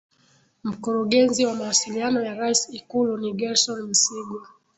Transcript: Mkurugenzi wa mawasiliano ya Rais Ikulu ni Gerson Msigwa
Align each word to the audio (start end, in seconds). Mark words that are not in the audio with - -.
Mkurugenzi 0.63 1.45
wa 1.45 1.55
mawasiliano 1.55 2.21
ya 2.21 2.33
Rais 2.35 2.67
Ikulu 2.71 3.17
ni 3.17 3.33
Gerson 3.33 3.81
Msigwa 3.83 4.47